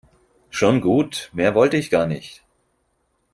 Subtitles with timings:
[0.49, 2.41] Schon gut, mehr wollte ich gar nicht.